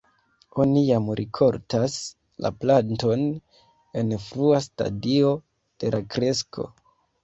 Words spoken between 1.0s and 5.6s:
rikoltas la planton en frua stadio